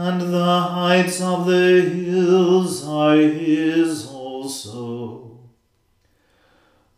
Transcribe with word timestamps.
and 0.00 0.20
the 0.32 0.60
heights 0.60 1.20
of 1.20 1.46
the 1.46 1.80
hills 1.82 2.86
are 2.86 3.16
his 3.16 4.06
also. 4.06 5.40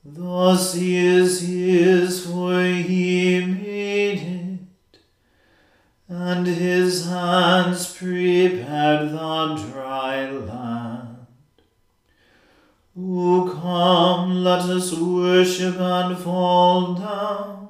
The 0.05 0.56
sea 0.56 0.97
is 0.97 1.41
his, 1.41 2.27
for 2.27 2.62
he 2.62 3.43
made 3.47 4.21
it, 4.21 4.99
and 6.09 6.47
his 6.47 7.06
hands 7.06 7.91
prepared 7.97 9.12
the 9.12 9.55
dry 9.71 10.31
land. 10.31 11.27
O 12.99 13.59
come, 13.62 14.44
let 14.44 14.65
us 14.78 14.93
worship 14.93 15.81
and 15.81 16.19
fall 16.19 16.94
down, 16.94 17.69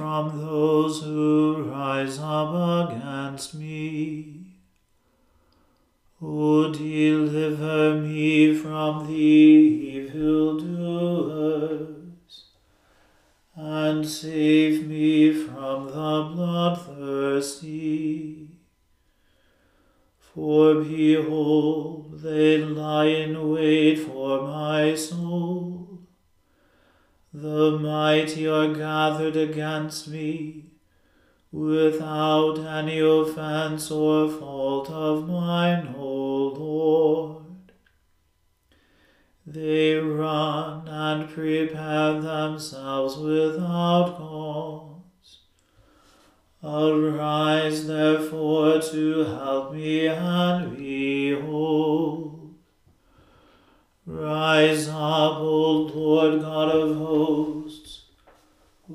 from 0.00 0.40
those 0.40 1.02
who 1.02 1.70
rise 1.70 2.18
up 2.18 2.88
against 2.88 3.54
me. 3.54 4.56
O 6.22 6.72
deliver 6.72 8.00
me 8.00 8.54
from 8.54 9.06
the 9.06 9.28
evildoers, 9.98 11.84
and 13.54 14.08
save 14.08 14.88
me 14.88 15.34
from 15.34 15.88
the 15.88 16.30
bloodthirsty. 16.34 18.48
For 20.18 20.76
behold, 20.76 22.22
they 22.22 22.56
lie 22.56 23.04
in 23.04 23.50
wait 23.50 23.96
for 23.96 24.46
my 24.46 24.94
soul. 24.94 25.79
The 27.32 27.78
mighty 27.78 28.48
are 28.48 28.74
gathered 28.74 29.36
against 29.36 30.08
me 30.08 30.64
without 31.52 32.58
any 32.58 32.98
offense 32.98 33.88
or 33.90 34.28
fault 34.28 34.90
of 34.90 35.28
mine, 35.28 35.94
O 35.96 36.48
Lord. 36.56 37.44
They 39.46 39.94
run 39.94 40.88
and 40.88 41.28
prepare 41.28 42.20
themselves 42.20 43.16
without 43.16 44.16
cause. 44.16 45.38
Arise 46.62 47.86
therefore 47.86 48.80
to 48.80 49.24
help 49.24 49.72
me 49.72 50.08
and 50.08 50.76
behold. 50.76 52.54
Rise 54.04 54.88
up, 54.88 55.38
O 55.38 55.88
Lord 55.94 56.42
God 56.42 56.68
of 56.68 56.99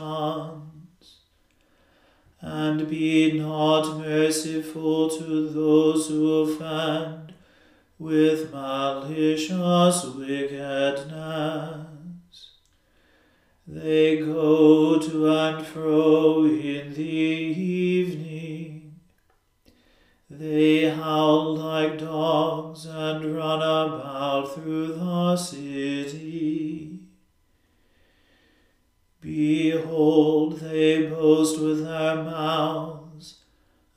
and 2.40 2.88
be 2.88 3.38
not 3.38 3.98
merciful 3.98 5.08
to 5.08 5.48
those 5.48 6.08
who 6.08 6.42
offend 6.42 7.32
with 7.98 8.52
malicious 8.52 10.04
wickedness. 10.04 11.86
They 13.66 14.18
go 14.18 14.98
to 14.98 15.28
and 15.30 15.66
fro 15.66 16.44
in 16.44 16.92
the 16.94 17.02
evening. 17.02 18.29
They 20.40 20.88
howl 20.88 21.54
like 21.56 21.98
dogs 21.98 22.86
and 22.86 23.36
run 23.36 23.58
about 23.58 24.54
through 24.54 24.94
the 24.94 25.36
city. 25.36 27.00
Behold, 29.20 30.60
they 30.60 31.08
boast 31.08 31.60
with 31.60 31.84
their 31.84 32.24
mouths, 32.24 33.40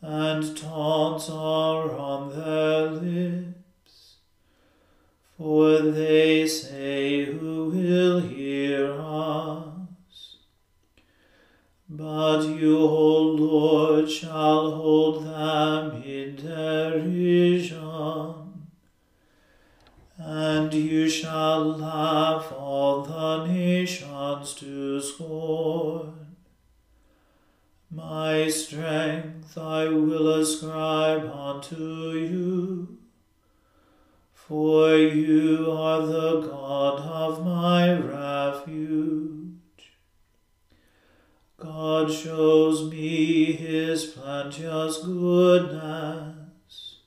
and 0.02 0.58
taunts 0.58 1.30
are 1.30 1.96
on 1.96 2.36
their 2.38 2.90
lips. 2.92 4.16
For 5.38 5.80
they 5.80 6.46
say, 6.46 7.24
Who 7.24 7.70
will 7.70 8.20
hear 8.20 8.92
us? 9.00 9.73
But 11.96 12.42
you, 12.48 12.80
O 12.80 13.22
Lord, 13.22 14.10
shall 14.10 14.72
hold 14.72 15.26
them 15.28 16.02
in 16.02 16.36
derision, 16.36 17.78
and 20.18 20.74
you 20.74 21.08
shall 21.08 21.78
laugh 21.78 22.52
all 22.52 23.04
the 23.04 23.46
nations 23.46 24.56
to 24.56 25.00
scorn. 25.00 26.36
My 27.92 28.48
strength 28.48 29.56
I 29.56 29.88
will 29.88 30.34
ascribe 30.34 31.26
unto 31.26 32.14
you 32.14 32.98
for 34.48 34.96
you 34.96 35.72
are 35.72 36.06
the 36.06 36.42
God 36.42 37.00
of 37.00 37.46
my 37.46 37.94
refuge. 37.98 39.43
God 41.64 42.12
shows 42.12 42.92
me 42.92 43.54
his 43.54 44.08
plenteous 44.08 44.98
goodness, 44.98 46.98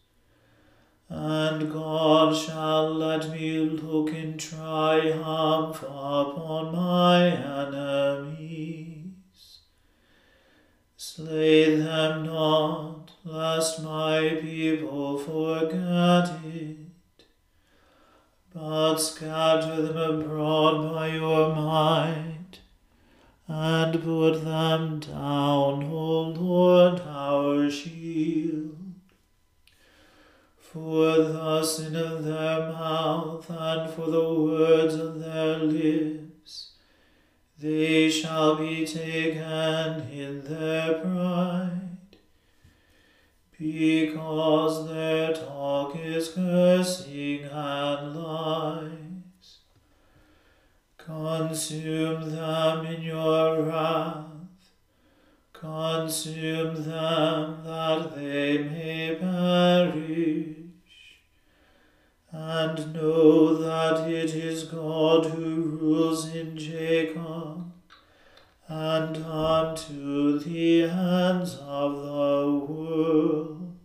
and 1.10 1.70
God 1.70 2.34
shall 2.34 2.94
let 2.94 3.30
me 3.30 3.58
look 3.58 4.14
in 4.14 4.38
triumph 4.38 5.82
upon 5.82 6.74
my 6.74 7.26
enemies. 7.26 9.08
Slay 10.96 11.76
them 11.76 12.24
not, 12.24 13.12
lest 13.24 13.82
my 13.82 14.38
people 14.40 15.18
forget 15.18 16.30
it. 16.46 16.78
But 18.54 18.96
scatter 18.96 19.82
them 19.82 19.98
abroad 19.98 20.94
by 20.94 21.08
your 21.08 21.54
might, 21.54 22.35
and 23.48 24.02
put 24.02 24.44
them 24.44 24.98
down, 25.00 25.84
O 25.84 26.22
Lord, 26.36 27.00
our 27.06 27.70
shield. 27.70 28.76
For 30.58 31.16
the 31.16 31.64
sin 31.64 31.96
of 31.96 32.24
their 32.24 32.72
mouth 32.72 33.48
and 33.48 33.90
for 33.90 34.10
the 34.10 34.34
words 34.34 34.94
of 34.96 35.20
their 35.20 35.58
lips, 35.58 36.72
they 37.58 38.10
shall 38.10 38.56
be 38.56 38.84
taken 38.84 40.10
in 40.10 40.42
their 40.44 40.94
pride 41.00 41.86
because 43.58 44.88
their 44.88 45.32
talk 45.32 45.96
is 45.96 46.30
cursing 46.30 47.44
and 47.44 48.16
lies. 48.16 49.05
Consume 51.06 52.34
them 52.34 52.84
in 52.84 53.00
your 53.00 53.62
wrath, 53.62 54.26
consume 55.52 56.74
them 56.82 57.62
that 57.62 58.12
they 58.16 58.58
may 58.58 59.14
perish. 59.14 60.56
And 62.32 62.92
know 62.92 63.54
that 63.54 64.10
it 64.10 64.34
is 64.34 64.64
God 64.64 65.26
who 65.26 65.78
rules 65.80 66.34
in 66.34 66.58
Jacob 66.58 67.70
and 68.66 69.16
unto 69.16 70.40
the 70.40 70.82
ends 70.82 71.54
of 71.60 71.96
the 71.98 72.64
world. 72.68 73.76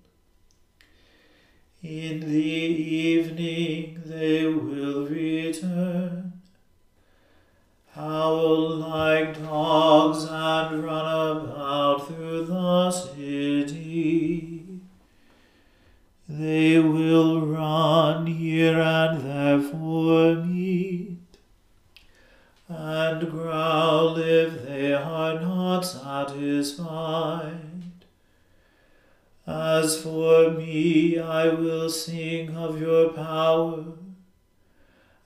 In 1.83 2.19
the 2.19 2.35
evening 2.35 4.01
they 4.05 4.47
will 4.47 5.05
return, 5.05 6.20
howl 7.93 8.75
like 8.77 9.41
dogs 9.41 10.25
and 10.29 10.83
run 10.83 11.37
about 11.45 12.07
through 12.07 12.45
the 12.45 12.91
city. 12.91 14.63
They 16.29 16.79
will 16.79 17.45
run 17.45 18.25
here 18.25 18.79
and 18.79 19.21
there 19.21 19.61
for 19.61 20.35
meat, 20.35 21.17
and 22.69 23.29
growl 23.29 24.17
if 24.17 24.63
they 24.65 24.93
are 24.93 25.41
not 25.41 25.81
satisfied. 25.81 27.57
As 29.45 30.01
for 30.01 30.51
me, 30.51 31.19
I 31.19 31.49
will 31.49 31.89
sing 31.89 32.55
of 32.55 32.79
your 32.79 33.09
power, 33.09 33.83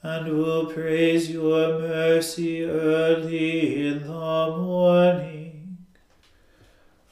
and 0.05 0.37
will 0.37 0.67
praise 0.67 1.31
your 1.31 1.79
mercy 1.79 2.63
early 2.63 3.87
in 3.87 4.03
the 4.03 4.55
morning. 4.55 5.77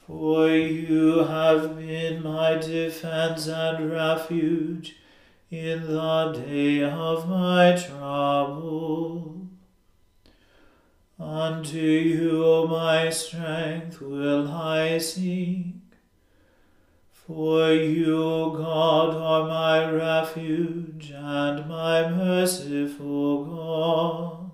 For 0.06 0.48
you 0.48 1.24
have 1.24 1.76
been 1.76 2.22
my 2.22 2.54
defense 2.54 3.48
and 3.48 3.90
refuge 3.90 4.94
in 5.50 5.88
the 5.88 6.40
day 6.46 6.84
of 6.84 7.28
my 7.28 7.74
trouble. 7.74 9.48
Unto 11.18 11.76
you, 11.78 12.44
O 12.44 12.68
my 12.68 13.10
strength, 13.10 14.00
will 14.00 14.48
I 14.48 14.98
sing. 14.98 15.73
For 17.26 17.72
you, 17.72 18.22
O 18.22 18.50
God, 18.50 19.16
are 19.16 19.48
my 19.48 19.90
refuge 19.90 21.10
and 21.16 21.66
my 21.66 22.06
merciful 22.08 23.44
God. 23.46 24.50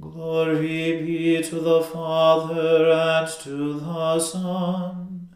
Glory 0.00 1.02
be 1.02 1.42
to 1.42 1.56
the 1.56 1.82
Father 1.82 2.90
and 2.90 3.28
to 3.42 3.78
the 3.78 4.18
Son 4.18 5.28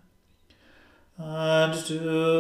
and 1.19 1.75
to 1.75 1.99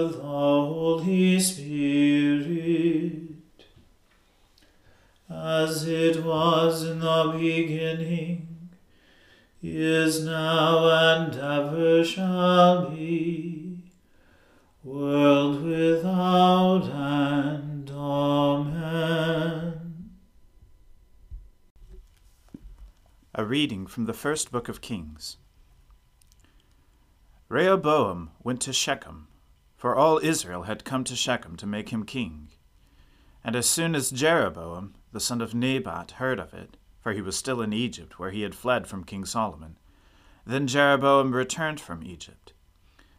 the 0.09 0.23
Holy 0.23 1.39
Spirit 1.39 3.25
as 5.31 5.87
it 5.87 6.25
was 6.25 6.85
in 6.85 7.01
the 7.01 7.35
beginning, 7.37 8.54
is 9.67 10.25
now, 10.25 10.89
and 10.89 11.35
ever 11.35 12.05
shall 12.05 12.91
be, 12.91 13.79
world 14.83 15.63
without 15.63 16.85
end. 16.85 17.91
Amen. 17.91 20.11
A 23.35 23.45
reading 23.45 23.87
from 23.87 24.05
the 24.05 24.13
first 24.13 24.53
book 24.53 24.69
of 24.69 24.81
Kings. 24.81 25.39
Rehoboam 27.49 28.31
went 28.43 28.61
to 28.63 28.73
Shechem, 28.73 29.29
for 29.77 29.97
all 29.97 30.19
Israel 30.19 30.65
had 30.65 30.85
come 30.85 31.05
to 31.05 31.17
Shechem 31.17 31.57
to 31.57 31.67
make 31.67 31.89
him 31.89 32.05
king. 32.05 32.49
And 33.43 33.57
as 33.57 33.69
soon 33.69 33.95
as 33.95 34.11
Jeroboam, 34.11 34.95
the 35.13 35.21
son 35.21 35.41
of 35.41 35.55
Nebat, 35.55 36.13
heard 36.13 36.39
of 36.39 36.53
it, 36.53 36.77
for 37.05 37.13
he 37.13 37.21
was 37.21 37.37
still 37.37 37.61
in 37.61 37.75
Egypt, 37.75 38.19
where 38.19 38.31
he 38.31 38.41
had 38.41 38.55
fled 38.55 38.87
from 38.87 39.05
King 39.05 39.27
Solomon. 39.27 39.77
Then 40.47 40.67
Jeroboam 40.67 41.35
returned 41.35 41.79
from 41.79 42.03
Egypt. 42.03 42.55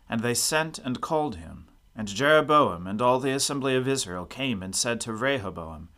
And 0.09 0.21
they 0.21 0.33
sent 0.33 0.79
and 0.79 1.01
called 1.01 1.35
him. 1.35 1.67
And 1.95 2.07
Jeroboam 2.07 2.87
and 2.87 2.99
all 2.99 3.19
the 3.19 3.31
assembly 3.31 3.75
of 3.75 3.87
Israel 3.87 4.25
came 4.25 4.63
and 4.63 4.75
said 4.75 4.99
to 5.01 5.13
Rehoboam, 5.13 5.89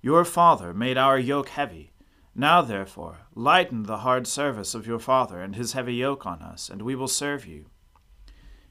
Your 0.00 0.24
father 0.24 0.72
made 0.72 0.96
our 0.96 1.18
yoke 1.18 1.50
heavy. 1.50 1.92
Now, 2.34 2.62
therefore, 2.62 3.18
lighten 3.34 3.82
the 3.82 3.98
hard 3.98 4.26
service 4.26 4.74
of 4.74 4.86
your 4.86 4.98
father 4.98 5.42
and 5.42 5.54
his 5.54 5.74
heavy 5.74 5.96
yoke 5.96 6.24
on 6.24 6.40
us, 6.40 6.70
and 6.70 6.80
we 6.80 6.94
will 6.94 7.08
serve 7.08 7.44
you. 7.44 7.66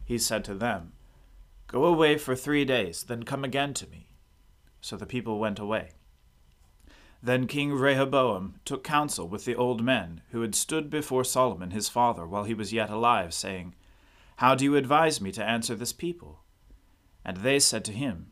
He 0.03 0.17
said 0.17 0.43
to 0.45 0.55
them, 0.55 0.93
Go 1.67 1.85
away 1.85 2.17
for 2.17 2.35
three 2.35 2.65
days, 2.65 3.03
then 3.03 3.21
come 3.21 3.43
again 3.43 3.75
to 3.75 3.87
me. 3.87 4.07
So 4.81 4.97
the 4.97 5.05
people 5.05 5.37
went 5.37 5.59
away. 5.59 5.91
Then 7.21 7.47
King 7.47 7.73
Rehoboam 7.73 8.59
took 8.63 8.83
counsel 8.83 9.27
with 9.27 9.45
the 9.45 9.55
old 9.55 9.83
men 9.83 10.21
who 10.31 10.41
had 10.41 10.53
stood 10.53 10.89
before 10.89 11.23
Solomon 11.23 11.71
his 11.71 11.89
father 11.89 12.27
while 12.27 12.43
he 12.43 12.53
was 12.53 12.73
yet 12.73 12.89
alive, 12.89 13.33
saying, 13.33 13.73
How 14.37 14.53
do 14.53 14.63
you 14.63 14.75
advise 14.75 15.19
me 15.19 15.31
to 15.31 15.43
answer 15.43 15.73
this 15.73 15.93
people? 15.93 16.43
And 17.25 17.37
they 17.37 17.59
said 17.59 17.83
to 17.85 17.91
him, 17.91 18.31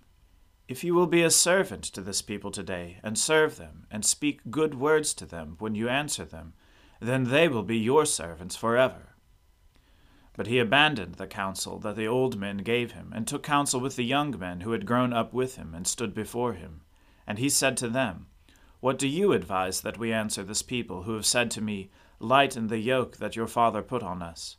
If 0.68 0.84
you 0.84 0.94
will 0.94 1.08
be 1.08 1.24
a 1.24 1.32
servant 1.32 1.84
to 1.86 2.02
this 2.02 2.22
people 2.22 2.52
today, 2.52 3.00
and 3.04 3.18
serve 3.18 3.58
them, 3.58 3.88
and 3.90 4.06
speak 4.06 4.52
good 4.52 4.76
words 4.76 5.14
to 5.16 5.26
them 5.26 5.56
when 5.58 5.74
you 5.74 5.90
answer 5.90 6.24
them, 6.24 6.54
then 7.02 7.26
they 7.26 7.48
will 7.48 7.64
be 7.64 7.78
your 7.78 8.06
servants 8.06 8.56
forever. 8.56 9.16
But 10.38 10.48
he 10.48 10.60
abandoned 10.60 11.16
the 11.16 11.28
counsel 11.28 11.80
that 11.80 11.96
the 11.96 12.08
old 12.08 12.38
men 12.38 12.58
gave 12.58 12.92
him, 12.92 13.12
and 13.16 13.28
took 13.28 13.42
counsel 13.42 13.80
with 13.80 13.96
the 13.96 14.06
young 14.06 14.38
men 14.38 14.62
who 14.62 14.72
had 14.72 14.86
grown 14.86 15.12
up 15.12 15.34
with 15.34 15.56
him 15.56 15.74
and 15.74 15.88
stood 15.88 16.14
before 16.14 16.54
him. 16.54 16.82
And 17.26 17.40
he 17.40 17.50
said 17.50 17.78
to 17.78 17.90
them, 17.90 18.28
What 18.86 19.00
do 19.00 19.08
you 19.08 19.34
advise 19.34 19.82
that 19.82 19.98
we 19.98 20.14
answer 20.14 20.44
this 20.44 20.62
people 20.62 21.02
who 21.02 21.16
have 21.16 21.26
said 21.26 21.50
to 21.50 21.60
me, 21.60 21.90
Lighten 22.20 22.68
the 22.68 22.78
yoke 22.78 23.18
that 23.18 23.36
your 23.36 23.48
father 23.48 23.82
put 23.82 24.04
on 24.04 24.22
us? 24.22 24.58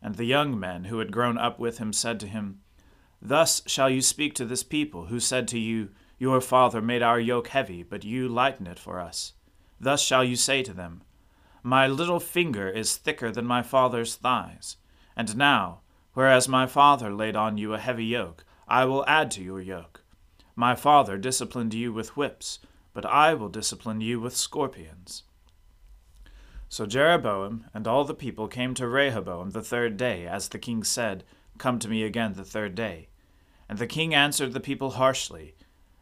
And 0.00 0.14
the 0.14 0.24
young 0.24 0.58
men 0.58 0.84
who 0.84 0.98
had 0.98 1.12
grown 1.12 1.36
up 1.36 1.58
with 1.58 1.76
him 1.76 1.92
said 1.92 2.18
to 2.20 2.26
him, 2.26 2.62
Thus 3.20 3.60
shall 3.66 3.90
you 3.90 4.00
speak 4.00 4.34
to 4.36 4.46
this 4.46 4.62
people 4.62 5.08
who 5.08 5.20
said 5.20 5.46
to 5.48 5.58
you, 5.58 5.90
Your 6.18 6.40
father 6.40 6.80
made 6.80 7.02
our 7.02 7.20
yoke 7.20 7.48
heavy, 7.48 7.82
but 7.82 8.02
you 8.02 8.28
lighten 8.28 8.66
it 8.66 8.78
for 8.78 8.98
us. 8.98 9.34
Thus 9.78 10.02
shall 10.02 10.24
you 10.24 10.36
say 10.36 10.62
to 10.62 10.72
them, 10.72 11.02
My 11.62 11.86
little 11.86 12.20
finger 12.20 12.70
is 12.70 12.96
thicker 12.96 13.30
than 13.30 13.44
my 13.44 13.60
father's 13.60 14.16
thighs 14.16 14.78
and 15.18 15.36
now, 15.36 15.82
whereas 16.14 16.48
my 16.48 16.64
father 16.64 17.12
laid 17.12 17.36
on 17.36 17.58
you 17.58 17.74
a 17.74 17.78
heavy 17.78 18.06
yoke, 18.06 18.46
I 18.66 18.86
will 18.86 19.04
add 19.06 19.30
to 19.32 19.42
your 19.42 19.60
yoke. 19.60 20.02
My 20.56 20.74
father 20.74 21.18
disciplined 21.18 21.74
you 21.74 21.92
with 21.92 22.16
whips, 22.16 22.60
but 22.94 23.04
I 23.04 23.34
will 23.34 23.48
discipline 23.48 24.00
you 24.00 24.20
with 24.20 24.36
scorpions. 24.36 25.24
So 26.68 26.86
Jeroboam 26.86 27.66
and 27.74 27.86
all 27.86 28.04
the 28.04 28.14
people 28.14 28.48
came 28.48 28.72
to 28.74 28.88
Rehoboam 28.88 29.50
the 29.50 29.62
third 29.62 29.96
day, 29.96 30.26
as 30.26 30.48
the 30.48 30.58
king 30.58 30.82
said, 30.82 31.24
Come 31.58 31.78
to 31.80 31.88
me 31.88 32.02
again 32.02 32.32
the 32.32 32.44
third 32.44 32.74
day. 32.74 33.08
And 33.68 33.78
the 33.78 33.86
king 33.86 34.14
answered 34.14 34.52
the 34.52 34.60
people 34.60 34.92
harshly, 34.92 35.54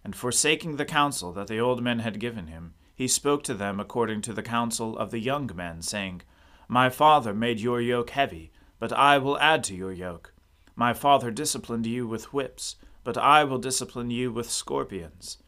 and 0.05 0.17
forsaking 0.17 0.77
the 0.77 0.85
counsel 0.85 1.33
that 1.33 1.49
the 1.49 1.59
old 1.59 1.83
men 1.83 1.99
had 1.99 2.21
given 2.21 2.47
him, 2.47 2.75
he 2.95 3.09
spoke 3.09 3.43
to 3.45 3.55
them 3.55 3.81
according 3.81 4.21
to 4.23 4.33
the 4.33 4.43
counsel 4.43 4.97
of 4.97 5.11
the 5.11 5.19
young 5.19 5.51
men, 5.55 5.83
saying, 5.83 6.23
My 6.69 6.89
father 6.89 7.35
made 7.35 7.61
your 7.61 7.81
yoke 7.81 8.11
heavy, 8.11 8.53
but 8.79 8.93
I 8.93 9.19
will 9.19 9.39
add 9.39 9.65
to 9.65 9.75
your 9.75 9.93
yoke. 9.93 10.33
My 10.75 10.93
father 10.93 11.31
disciplined 11.31 11.87
you 11.87 12.07
with 12.07 12.33
whips, 12.33 12.77
but 13.05 13.19
I 13.19 13.45
will 13.45 13.59
discipline 13.59 14.11
you 14.11 14.33
with 14.33 14.51
scorpions. 14.51 15.39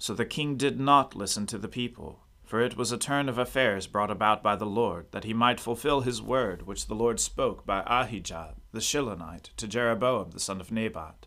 So 0.00 0.14
the 0.14 0.24
king 0.24 0.56
did 0.56 0.80
not 0.80 1.14
listen 1.14 1.46
to 1.48 1.58
the 1.58 1.68
people, 1.68 2.20
for 2.42 2.62
it 2.62 2.74
was 2.74 2.90
a 2.90 2.96
turn 2.96 3.28
of 3.28 3.36
affairs 3.36 3.86
brought 3.86 4.10
about 4.10 4.42
by 4.42 4.56
the 4.56 4.64
Lord, 4.64 5.08
that 5.10 5.24
he 5.24 5.34
might 5.34 5.60
fulfill 5.60 6.00
his 6.00 6.22
word 6.22 6.62
which 6.66 6.86
the 6.86 6.94
Lord 6.94 7.20
spoke 7.20 7.66
by 7.66 7.82
Ahijah 7.86 8.54
the 8.72 8.78
Shilonite 8.78 9.50
to 9.58 9.68
Jeroboam 9.68 10.30
the 10.30 10.40
son 10.40 10.58
of 10.58 10.72
Nebat. 10.72 11.26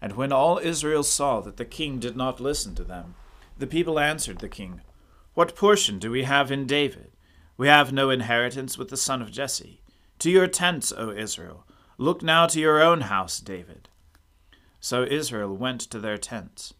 And 0.00 0.14
when 0.14 0.32
all 0.32 0.56
Israel 0.56 1.02
saw 1.02 1.42
that 1.42 1.58
the 1.58 1.66
king 1.66 1.98
did 1.98 2.16
not 2.16 2.40
listen 2.40 2.74
to 2.76 2.82
them, 2.82 3.14
the 3.58 3.66
people 3.66 3.98
answered 3.98 4.38
the 4.38 4.48
king, 4.48 4.80
What 5.34 5.54
portion 5.54 5.98
do 5.98 6.10
we 6.10 6.22
have 6.22 6.50
in 6.50 6.66
David? 6.66 7.12
We 7.58 7.68
have 7.68 7.92
no 7.92 8.08
inheritance 8.08 8.78
with 8.78 8.88
the 8.88 8.96
son 8.96 9.20
of 9.20 9.30
Jesse. 9.30 9.82
To 10.20 10.30
your 10.30 10.46
tents, 10.46 10.94
O 10.96 11.10
Israel. 11.10 11.66
Look 11.98 12.22
now 12.22 12.46
to 12.46 12.58
your 12.58 12.80
own 12.80 13.02
house, 13.02 13.38
David. 13.38 13.90
So 14.80 15.02
Israel 15.02 15.54
went 15.54 15.82
to 15.82 16.00
their 16.00 16.16
tents. 16.16 16.72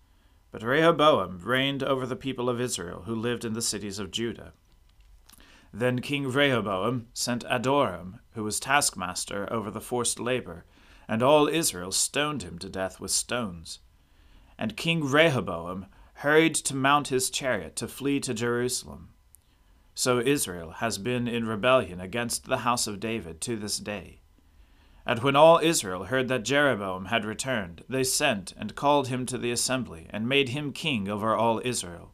But 0.51 0.63
Rehoboam 0.63 1.41
reigned 1.43 1.83
over 1.83 2.07
the 2.07 2.17
people 2.17 2.49
of 2.49 2.61
Israel 2.61 3.03
who 3.03 3.15
lived 3.15 3.45
in 3.45 3.53
the 3.53 3.63
cities 3.63 3.99
of 3.99 4.11
Judah. 4.11 4.55
Then 5.73 6.01
King 6.01 6.33
Rehoboam 6.33 7.09
sent 7.13 7.45
Adoram, 7.45 8.21
who 8.33 8.43
was 8.43 8.59
taskmaster 8.59 9.53
over 9.53 9.71
the 9.71 9.81
forced 9.81 10.19
labor, 10.19 10.65
and 11.07 11.23
all 11.23 11.49
Israel 11.49 11.93
stoned 11.93 12.43
him 12.43 12.59
to 12.61 12.71
death 12.71 12.99
with 12.99 13.11
stones. 13.11 13.81
And 14.59 14.77
King 14.77 15.05
Rehoboam 15.05 15.87
hurried 16.15 16.55
to 16.55 16.75
mount 16.75 17.09
his 17.09 17.31
chariot 17.31 17.77
to 17.77 17.87
flee 17.87 18.19
to 18.21 18.35
Jerusalem. 18.35 19.11
So 19.95 20.19
Israel 20.19 20.71
has 20.79 20.97
been 20.97 21.29
in 21.29 21.47
rebellion 21.47 22.01
against 22.01 22.47
the 22.47 22.59
house 22.59 22.87
of 22.87 23.01
David 23.01 23.41
to 23.43 23.57
this 23.57 23.79
day. 23.79 24.21
And 25.09 25.21
when 25.23 25.37
all 25.37 25.59
Israel 25.63 26.05
heard 26.05 26.29
that 26.29 26.45
Jeroboam 26.45 27.07
had 27.07 27.25
returned, 27.25 27.83
they 27.89 28.05
sent 28.05 28.53
and 28.59 28.75
called 28.75 29.09
him 29.09 29.25
to 29.25 29.39
the 29.39 29.51
assembly, 29.51 30.07
and 30.11 30.29
made 30.29 30.51
him 30.51 30.71
king 30.71 31.09
over 31.09 31.35
all 31.35 31.63
Israel. 31.65 32.13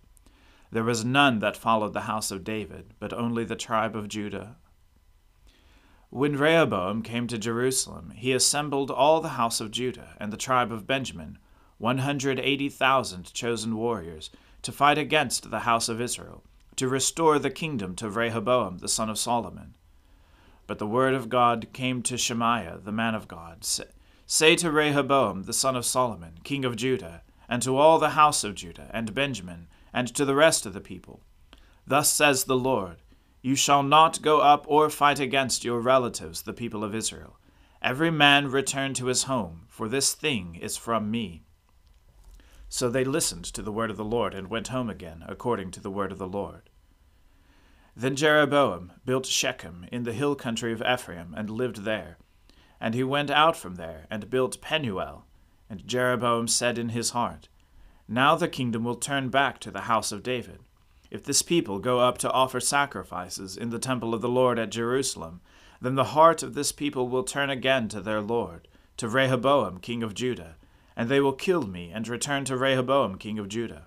There 0.71 0.85
was 0.85 1.05
none 1.05 1.41
that 1.41 1.57
followed 1.57 1.93
the 1.93 2.03
house 2.03 2.31
of 2.31 2.45
David, 2.45 2.95
but 3.01 3.13
only 3.13 3.45
the 3.45 3.57
tribe 3.57 3.97
of 3.97 4.07
Judah. 4.07 4.59
When 6.11 6.39
Rehoboam 6.39 7.03
came 7.03 7.27
to 7.27 7.37
Jerusalem, 7.37 8.13
he 8.15 8.33
assembled 8.33 8.93
all 8.93 9.21
the 9.21 9.31
house 9.31 9.61
of 9.61 9.73
Judah 9.73 10.17
and 10.21 10.33
the 10.33 10.37
tribe 10.37 10.71
of 10.71 10.87
Benjamin, 10.87 11.39
one 11.79 11.99
hundred 11.99 12.39
eighty 12.39 12.69
thousand 12.69 13.35
chosen 13.35 13.77
warriors, 13.77 14.31
to 14.63 14.71
fight 14.71 14.99
against 14.99 15.51
the 15.51 15.61
house 15.61 15.89
of 15.89 16.01
Israel 16.01 16.45
to 16.77 16.89
restore 16.89 17.41
the 17.41 17.51
kingdom 17.51 17.97
to 17.97 18.09
Rehoboam 18.09 18.79
the 18.79 18.89
son 18.89 19.11
of 19.11 19.19
Solomon. 19.19 19.77
But 20.66 20.78
the 20.78 20.87
word 20.87 21.14
of 21.14 21.28
God 21.28 21.68
came 21.73 22.02
to 22.02 22.16
Shemaiah 22.16 22.78
the 22.83 22.92
man 22.92 23.14
of 23.14 23.28
God 23.28 23.64
Say 24.26 24.56
to 24.56 24.71
Rehoboam 24.71 25.42
the 25.42 25.52
son 25.52 25.76
of 25.76 25.85
Solomon, 25.85 26.38
king 26.42 26.64
of 26.64 26.76
Judah, 26.76 27.23
and 27.49 27.61
to 27.62 27.76
all 27.76 27.99
the 27.99 28.11
house 28.11 28.42
of 28.42 28.54
Judah 28.54 28.90
and 28.92 29.14
Benjamin, 29.14 29.68
and 29.92 30.09
to 30.14 30.25
the 30.25 30.35
rest 30.35 30.64
of 30.64 30.73
the 30.73 30.80
people 30.80 31.21
Thus 31.87 32.11
says 32.11 32.44
the 32.44 32.56
Lord 32.56 33.02
You 33.42 33.54
shall 33.54 33.83
not 33.83 34.23
go 34.23 34.40
up 34.40 34.64
or 34.66 34.88
fight 34.88 35.21
against 35.21 35.64
your 35.64 35.80
relatives, 35.80 36.42
the 36.42 36.54
people 36.54 36.83
of 36.83 36.94
Israel. 36.94 37.38
Every 37.83 38.11
man 38.11 38.50
return 38.50 38.94
to 38.94 39.06
his 39.06 39.25
home, 39.25 39.66
for 39.68 39.88
this 39.88 40.14
thing 40.14 40.54
is 40.54 40.78
from 40.78 41.11
me. 41.11 41.42
So 42.71 42.88
they 42.88 43.04
listened 43.04 43.44
to 43.44 43.61
the 43.61 43.71
word 43.71 43.90
of 43.90 43.99
the 43.99 44.04
Lord 44.04 44.33
and 44.33 44.49
went 44.49 44.68
home 44.68 44.88
again, 44.88 45.23
according 45.28 45.71
to 45.73 45.80
the 45.80 45.90
word 45.90 46.11
of 46.11 46.18
the 46.18 46.26
Lord. 46.26 46.71
Then 47.97 48.17
Jeroboam 48.17 48.93
built 49.05 49.27
Shechem 49.27 49.87
in 49.93 50.03
the 50.03 50.13
hill 50.13 50.35
country 50.35 50.73
of 50.73 50.83
Ephraim 50.83 51.35
and 51.37 51.49
lived 51.49 51.85
there. 51.85 52.19
And 52.81 52.95
he 52.95 53.05
went 53.05 53.31
out 53.31 53.57
from 53.57 53.77
there 53.77 54.07
and 54.11 54.31
built 54.31 54.61
Penuel. 54.61 55.27
And 55.71 55.87
Jeroboam 55.87 56.49
said 56.49 56.77
in 56.77 56.91
his 56.91 57.11
heart, 57.11 57.49
Now 58.09 58.35
the 58.35 58.49
kingdom 58.49 58.85
will 58.85 58.97
turn 58.97 59.29
back 59.29 59.59
to 59.61 59.71
the 59.71 59.83
house 59.83 60.13
of 60.13 60.23
David. 60.23 60.61
If 61.11 61.25
this 61.25 61.43
people 61.43 61.79
go 61.79 62.01
up 62.01 62.19
to 62.19 62.31
offer 62.33 62.61
sacrifices 62.61 63.57
in 63.57 63.71
the 63.71 63.79
temple 63.79 64.15
of 64.15 64.21
the 64.21 64.29
Lord 64.29 64.59
at 64.59 64.71
Jerusalem, 64.71 65.41
then 65.81 65.95
the 65.95 66.05
heart 66.05 66.43
of 66.43 66.55
this 66.55 66.73
people 66.73 67.09
will 67.09 67.25
turn 67.25 67.51
again 67.51 67.89
to 67.89 68.01
their 68.01 68.21
Lord, 68.21 68.69
to 68.97 69.09
Rehoboam 69.09 69.79
king 69.79 70.03
of 70.03 70.15
Judah 70.15 70.57
and 70.97 71.09
they 71.09 71.21
will 71.21 71.33
kill 71.33 71.67
me 71.67 71.91
and 71.93 72.07
return 72.07 72.45
to 72.45 72.57
Rehoboam 72.57 73.19
king 73.19 73.39
of 73.39 73.49
Judah. 73.49 73.87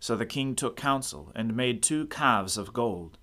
So 0.00 0.16
the 0.16 0.26
king 0.26 0.56
took 0.56 0.76
counsel 0.76 1.30
and 1.36 1.54
made 1.54 1.82
two 1.82 2.06
calves 2.06 2.56
of 2.56 2.72
gold. 2.72 3.18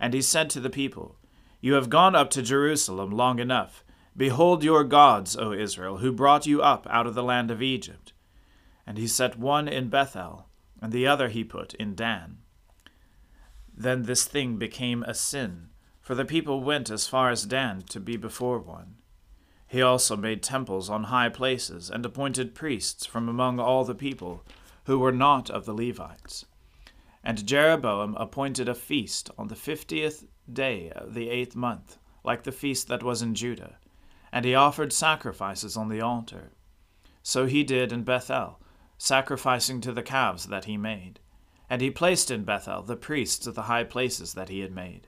And 0.00 0.14
he 0.14 0.22
said 0.22 0.50
to 0.50 0.60
the 0.60 0.70
people, 0.70 1.18
You 1.60 1.74
have 1.74 1.90
gone 1.90 2.16
up 2.16 2.30
to 2.30 2.42
Jerusalem 2.42 3.10
long 3.10 3.38
enough. 3.38 3.84
Behold 4.16 4.64
your 4.64 4.82
gods, 4.82 5.36
O 5.36 5.52
Israel, 5.52 5.98
who 5.98 6.10
brought 6.10 6.46
you 6.46 6.62
up 6.62 6.86
out 6.90 7.06
of 7.06 7.14
the 7.14 7.22
land 7.22 7.50
of 7.50 7.62
Egypt. 7.62 8.14
And 8.86 8.98
he 8.98 9.06
set 9.06 9.38
one 9.38 9.68
in 9.68 9.90
Bethel, 9.90 10.48
and 10.80 10.90
the 10.90 11.06
other 11.06 11.28
he 11.28 11.44
put 11.44 11.74
in 11.74 11.94
Dan. 11.94 12.38
Then 13.74 14.02
this 14.02 14.24
thing 14.24 14.56
became 14.56 15.02
a 15.04 15.14
sin, 15.14 15.68
for 16.00 16.14
the 16.14 16.24
people 16.24 16.62
went 16.62 16.90
as 16.90 17.06
far 17.06 17.30
as 17.30 17.44
Dan 17.44 17.82
to 17.90 18.00
be 18.00 18.16
before 18.16 18.58
one. 18.58 18.96
He 19.66 19.80
also 19.80 20.16
made 20.16 20.42
temples 20.42 20.90
on 20.90 21.04
high 21.04 21.30
places, 21.30 21.88
and 21.88 22.04
appointed 22.04 22.54
priests 22.54 23.06
from 23.06 23.28
among 23.28 23.58
all 23.58 23.84
the 23.84 23.94
people, 23.94 24.44
who 24.84 24.98
were 24.98 25.12
not 25.12 25.50
of 25.50 25.64
the 25.64 25.74
Levites. 25.74 26.44
And 27.24 27.46
Jeroboam 27.46 28.16
appointed 28.16 28.68
a 28.68 28.74
feast 28.74 29.30
on 29.38 29.48
the 29.48 29.54
fiftieth 29.54 30.24
day 30.52 30.90
of 30.90 31.14
the 31.14 31.30
eighth 31.30 31.54
month, 31.54 31.98
like 32.24 32.42
the 32.42 32.52
feast 32.52 32.88
that 32.88 33.02
was 33.02 33.22
in 33.22 33.34
Judah, 33.34 33.78
and 34.32 34.44
he 34.44 34.54
offered 34.54 34.92
sacrifices 34.92 35.76
on 35.76 35.88
the 35.88 36.00
altar. 36.00 36.52
So 37.22 37.46
he 37.46 37.62
did 37.62 37.92
in 37.92 38.02
Bethel, 38.02 38.58
sacrificing 38.98 39.80
to 39.82 39.92
the 39.92 40.02
calves 40.02 40.46
that 40.46 40.64
he 40.64 40.76
made. 40.76 41.20
And 41.70 41.80
he 41.80 41.90
placed 41.90 42.30
in 42.30 42.44
Bethel 42.44 42.82
the 42.82 42.96
priests 42.96 43.46
of 43.46 43.54
the 43.54 43.62
high 43.62 43.84
places 43.84 44.34
that 44.34 44.48
he 44.48 44.60
had 44.60 44.72
made. 44.72 45.06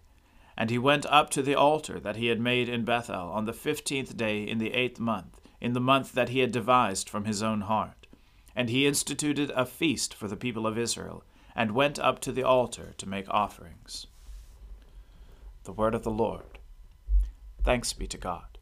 And 0.57 0.71
he 0.71 0.79
went 0.79 1.05
up 1.07 1.31
to 1.31 1.43
the 1.43 1.57
altar 1.57 1.99
that 1.99 2.17
he 2.17 2.29
had 2.29 2.41
made 2.41 2.69
in 2.69 2.85
Bethel 2.85 3.29
on 3.33 3.45
the 3.45 3.53
fifteenth 3.53 4.17
day 4.17 4.45
in 4.45 4.59
the 4.59 4.73
eighth 4.73 5.01
month, 5.01 5.41
in 5.61 5.73
the 5.73 5.81
month 5.81 6.13
that 6.13 6.29
he 6.29 6.39
had 6.39 6.53
devised 6.53 7.09
from 7.09 7.25
his 7.25 7.43
own 7.43 7.63
heart. 7.63 8.04
And 8.57 8.69
he 8.69 8.87
instituted 8.87 9.51
a 9.51 9.67
feast 9.67 10.15
for 10.15 10.29
the 10.29 10.37
people 10.37 10.67
of 10.67 10.79
Israel, 10.79 11.25
and 11.57 11.73
went 11.73 11.99
up 11.99 12.21
to 12.21 12.33
the 12.33 12.43
altar 12.43 12.95
to 12.99 13.09
make 13.09 13.29
offerings. 13.29 14.07
The 15.65 15.73
word 15.73 15.95
of 15.95 16.03
the 16.03 16.11
Lord. 16.11 16.59
Thanks 17.63 17.93
be 17.93 18.07
to 18.09 18.19
God. 18.19 18.59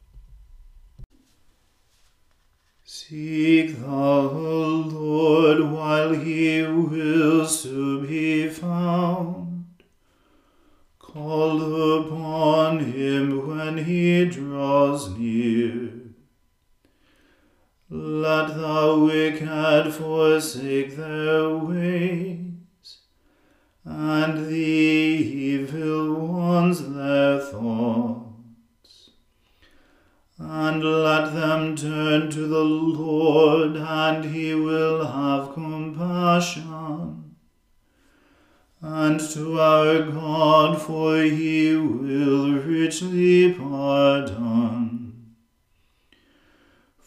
Seek 2.84 3.80
the 3.80 3.86
Lord 3.86 5.60
while 5.72 6.12
he 6.12 6.62
wills 6.62 7.62
to 7.62 8.06
be 8.06 8.48
found. 8.48 9.66
Call 10.98 12.04
upon 12.06 12.80
him 12.92 13.46
when 13.46 13.78
he 13.78 14.24
draws 14.26 15.16
near. 15.16 16.01
Let 17.94 18.56
the 18.56 18.98
wicked 19.04 19.92
forsake 19.92 20.96
their 20.96 21.50
ways, 21.50 23.00
and 23.84 24.46
the 24.46 24.54
evil 24.56 26.14
ones 26.14 26.88
their 26.88 27.38
thoughts. 27.38 29.10
And 30.38 30.82
let 30.82 31.34
them 31.34 31.76
turn 31.76 32.30
to 32.30 32.46
the 32.46 32.64
Lord, 32.64 33.76
and 33.76 34.24
he 34.24 34.54
will 34.54 35.04
have 35.04 35.52
compassion. 35.52 37.34
And 38.80 39.20
to 39.20 39.60
our 39.60 40.00
God, 40.00 40.80
for 40.80 41.16
he 41.18 41.76
will 41.76 42.54
richly 42.54 43.52
pardon. 43.52 45.01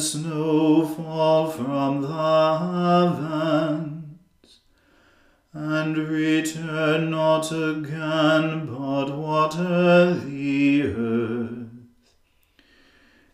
snow 0.00 0.86
fall 0.86 1.50
from 1.50 2.02
the 2.02 2.58
heavens, 2.58 4.60
and 5.52 5.96
return 5.96 7.10
not 7.10 7.50
again, 7.50 8.66
but 8.66 9.16
water 9.16 10.14
the 10.14 10.82
earth, 10.82 11.68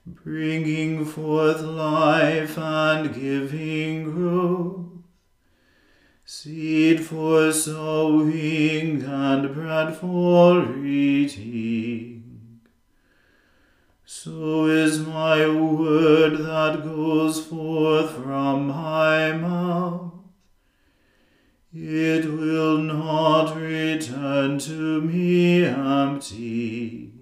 bringing 0.06 1.04
forth 1.04 1.60
life 1.60 2.56
and 2.56 3.14
giving 3.14 4.04
growth, 4.04 4.86
seed 6.24 7.04
for 7.04 7.52
sowing 7.52 9.02
and 9.02 9.54
bread 9.54 9.94
for 9.94 10.74
eating 10.78 12.23
so 14.24 14.64
is 14.64 15.00
my 15.00 15.46
word 15.46 16.38
that 16.38 16.82
goes 16.82 17.44
forth 17.44 18.10
from 18.12 18.68
my 18.68 19.32
mouth. 19.32 20.14
It 21.74 22.24
will 22.24 22.78
not 22.78 23.54
return 23.54 24.58
to 24.60 25.02
me 25.02 25.66
empty, 25.66 27.12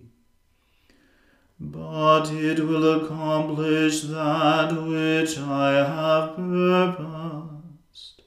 but 1.59 2.31
it 2.31 2.61
will 2.61 3.03
accomplish 3.03 4.03
that 4.03 4.71
which 4.73 5.37
I 5.39 5.73
have 5.73 6.37
purposed, 6.37 8.23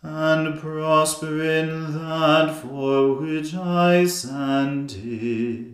and 0.00 0.58
prosper 0.58 1.42
in 1.42 1.92
that 1.92 2.54
for 2.62 3.12
which 3.16 3.54
I 3.54 4.06
sent 4.06 4.96
it. 4.96 5.73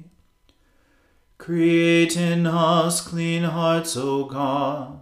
Create 1.41 2.15
in 2.15 2.45
us 2.45 3.01
clean 3.01 3.41
hearts, 3.41 3.97
O 3.97 4.25
God, 4.25 4.99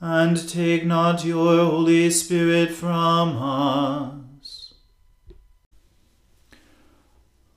and 0.00 0.48
take 0.48 0.86
not 0.86 1.26
your 1.26 1.66
Holy 1.66 2.08
Spirit 2.08 2.70
from 2.70 3.36
us. 3.36 4.72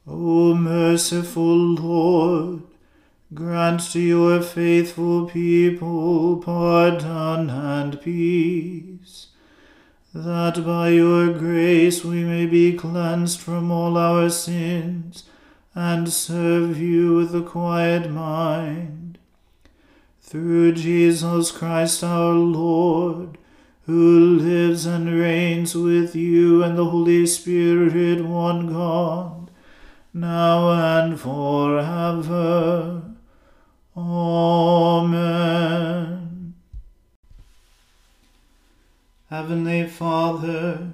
O 0.05 0.53
merciful 0.53 1.55
Lord, 1.55 2.63
Grant 3.33 3.79
to 3.93 3.99
your 4.01 4.41
faithful 4.41 5.27
people 5.27 6.41
pardon 6.43 7.49
and 7.49 8.01
peace, 8.01 9.27
that 10.13 10.65
by 10.65 10.89
your 10.89 11.31
grace 11.31 12.03
we 12.03 12.25
may 12.25 12.45
be 12.45 12.73
cleansed 12.73 13.39
from 13.39 13.71
all 13.71 13.97
our 13.97 14.29
sins 14.29 15.23
and 15.75 16.11
serve 16.11 16.79
you 16.79 17.15
with 17.15 17.33
a 17.35 17.41
quiet 17.41 18.09
mind. 18.11 19.17
Through 20.21 20.73
Jesus 20.73 21.51
Christ 21.51 22.03
our 22.03 22.33
Lord, 22.33 23.37
who 23.85 24.37
lives 24.39 24.85
and 24.85 25.07
reigns 25.13 25.75
with 25.75 26.15
you 26.15 26.63
and 26.63 26.77
the 26.77 26.85
Holy 26.85 27.25
Spirit, 27.25 28.23
one 28.23 28.71
God, 28.73 29.51
now 30.13 30.71
and 30.71 31.19
forever. 31.19 33.03
Amen. 33.95 35.43
Heavenly 39.29 39.87
Father, 39.87 40.93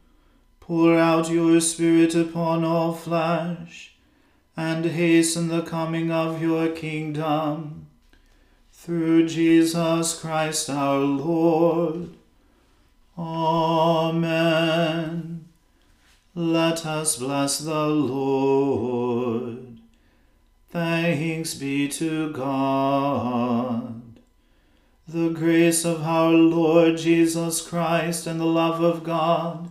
Pour 0.71 0.95
out 0.97 1.29
your 1.29 1.59
Spirit 1.59 2.15
upon 2.15 2.63
all 2.63 2.93
flesh, 2.93 3.93
and 4.55 4.85
hasten 4.85 5.49
the 5.49 5.63
coming 5.63 6.09
of 6.09 6.41
your 6.41 6.69
kingdom. 6.69 7.87
Through 8.71 9.27
Jesus 9.27 10.17
Christ 10.17 10.69
our 10.69 10.99
Lord. 10.99 12.11
Amen. 13.17 14.29
Let 16.33 16.85
us 16.85 17.17
bless 17.17 17.59
the 17.59 17.87
Lord. 17.87 19.77
Thanks 20.69 21.53
be 21.53 21.89
to 21.89 22.31
God. 22.31 24.21
The 25.05 25.31
grace 25.31 25.83
of 25.83 26.03
our 26.03 26.31
Lord 26.31 26.95
Jesus 26.95 27.59
Christ 27.61 28.25
and 28.25 28.39
the 28.39 28.45
love 28.45 28.81
of 28.81 29.03
God 29.03 29.70